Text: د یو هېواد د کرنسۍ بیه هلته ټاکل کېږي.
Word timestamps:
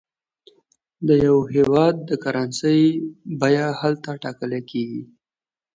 د 1.07 1.09
یو 1.25 1.37
هېواد 1.55 1.95
د 2.09 2.11
کرنسۍ 2.23 2.81
بیه 3.39 3.67
هلته 3.81 4.09
ټاکل 4.23 4.51
کېږي. 4.69 5.03